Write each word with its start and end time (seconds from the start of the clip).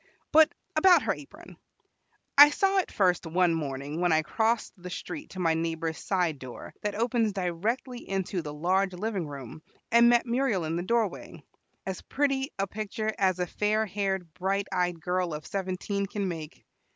But 0.31 0.51
about 0.75 1.03
her 1.03 1.13
apron. 1.13 1.57
I 2.35 2.49
saw 2.49 2.79
it 2.79 2.91
first 2.91 3.27
one 3.27 3.53
morning 3.53 4.01
when 4.01 4.11
I 4.11 4.23
crossed 4.23 4.73
the 4.75 4.89
street 4.89 5.29
to 5.33 5.39
my 5.39 5.53
neighbor's 5.53 5.99
side 5.99 6.39
door 6.39 6.73
that 6.81 6.95
opens 6.95 7.33
directly 7.33 8.09
into 8.09 8.41
the 8.41 8.51
large 8.51 8.93
living 8.93 9.27
room, 9.27 9.61
and 9.91 10.09
met 10.09 10.25
Muriel 10.25 10.65
in 10.65 10.75
the 10.75 10.81
doorway, 10.81 11.43
as 11.85 12.01
pretty 12.01 12.49
a 12.57 12.65
picture 12.65 13.13
as 13.19 13.37
a 13.37 13.45
fair 13.45 13.85
haired, 13.85 14.33
bright 14.33 14.65
eyed 14.73 14.99
girl 14.99 15.35
of 15.35 15.45
seventeen 15.45 16.07
can 16.07 16.27
make. 16.27 16.65